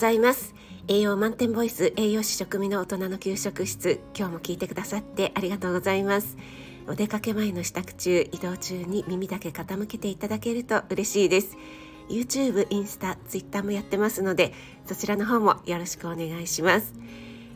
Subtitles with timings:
[0.00, 0.54] ざいます。
[0.88, 4.00] 栄養満点ボイス栄養士食味の大人の給食室。
[4.16, 6.38] 今日も聞いてくださってありがとうございます。
[6.88, 11.58] お出かけ前の支度中移動中に耳だけ傾けていただけると嬉しいです。
[12.08, 14.54] YouTube、インスタ、Twitter もやってますので
[14.86, 16.94] そちらの方もよろしくお願いします。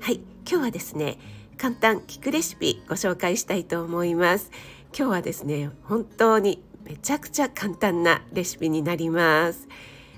[0.00, 0.16] はい
[0.46, 1.18] 今日はですね
[1.56, 4.50] 簡単聞くレシピご紹介したいと思います。
[4.94, 9.66] 今日はですね本当にめちゃくちゃ簡単なレシピになります。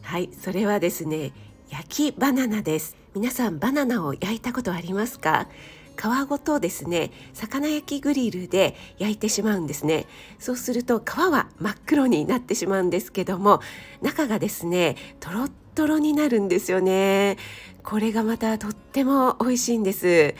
[0.02, 1.32] はいそれはですね
[1.70, 2.96] 焼きバナナです。
[3.14, 5.48] 皆さんバナナを焼いたことありますか？
[5.96, 10.06] 皮ごとですね魚焼きグリルで焼いてしまうんですね。
[10.38, 13.60] そうすると皮は真っ黒になってしまうんですけども
[14.00, 17.36] 中がですねとろっとろになるんですよね。
[17.82, 20.34] これがまたとっても美味しいんです。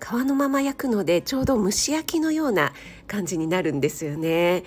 [0.00, 2.72] 皮のまま焼くのでちょうど蒸し焼きのような
[3.06, 4.62] 感じになるんですよね。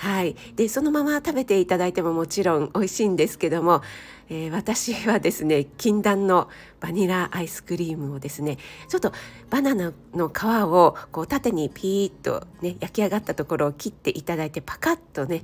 [0.00, 3.82] はい、でそのまま食べていただいてももちろん美味しいんですけども、
[4.30, 6.48] えー、私はですね禁断の
[6.80, 8.56] バニラアイスクリームをですね
[8.88, 9.12] ちょっと
[9.50, 15.42] バナナの皮をこう縦にピーッとね焼き上がったところを切っていただいてパカッとね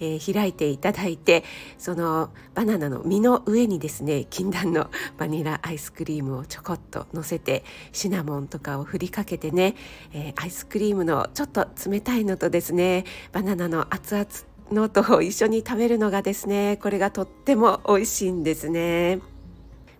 [0.00, 1.44] えー、開いていただいて
[1.78, 9.74] そのバナナの実の上にですね禁断のバニラアイスクリームをちょこっと乗せてシナモンとかをふりかけてね、
[10.12, 14.26] えー、アイスクリームのちょっと冷たいのとですねバナナの熱々
[14.72, 19.35] のと一緒に食べるのがですねこれがとっても美味しいんですね。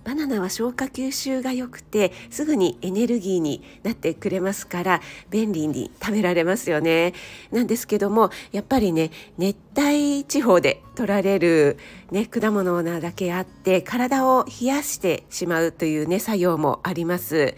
[0.06, 7.12] バナナは消化吸収が良くてすぐにエネルギーになってくれますから便利に食べられますよね。
[7.50, 11.76] なんですけどもやっぱりね熱帯地方で取られる、
[12.12, 17.56] ね、果物なだけあって体を冷やしてしまうというね作用もあります。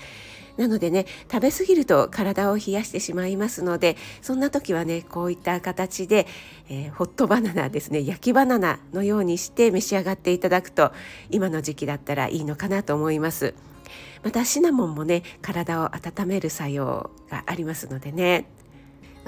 [0.59, 6.27] なのでね食べ過ぎると体を冷やしてしまいますのでそんな時はねこういった形で、
[6.69, 10.92] えー、ホットバナナですね焼きバナナのようにして召し上がっていただくと
[11.31, 13.55] 今の時期だったらいいのかなと思います。
[14.23, 18.47] またシナモンもね体を温める作用がありますのでね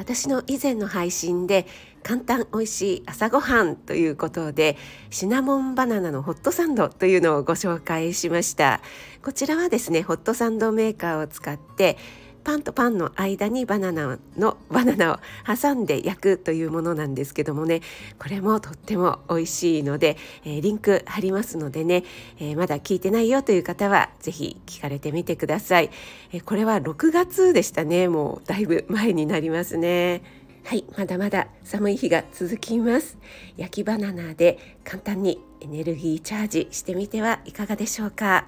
[0.01, 1.67] 私の以前の配信で
[2.03, 4.79] 簡単美味しい朝ごはんということで
[5.11, 8.81] シナモンバナナのホットサンドというのをご紹介しました。
[9.23, 11.99] こちらはですねホットサンドメーカーを使って
[12.43, 17.81] パンとパンの間にバナナのバナナを挟んで焼くというものなんですけどもね。
[18.19, 22.05] これもとっても美味しいので、えー、リンク貼りますのでね、
[22.39, 25.91] えー、まだ聞いてないよという方は是非聞かれてみてください、
[26.33, 28.09] えー、これは6月でしたね。
[28.09, 30.23] もうだいぶ前になりますね。
[30.65, 33.19] はいまだまだ寒い日が続きます。
[33.57, 38.47] 焼きバナナで簡単にエネルギーチャージしてみてはいかがでしょうか。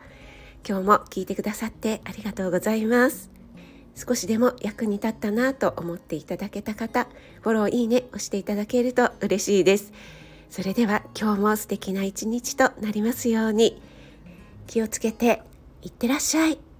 [0.66, 3.31] 今日も聞いてくださってありがとうございます。
[3.94, 7.06] 少しでも役に立ったなと思っていただけた方
[7.42, 9.92] フォローいいね押していただけると嬉しいです。
[10.50, 13.80] それでは今日も素敵な一日となりますように。
[14.66, 15.42] 気をつけて
[15.82, 16.71] いってらっしゃい。